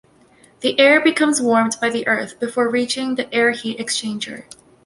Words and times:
The 0.61 0.79
air 0.79 0.99
becomes 0.99 1.39
warmed 1.43 1.75
by 1.79 1.91
the 1.91 2.07
earth 2.07 2.39
before 2.39 2.67
reaching 2.71 3.13
the 3.13 3.31
air 3.31 3.51
heat 3.51 3.77
exchanger. 3.77 4.45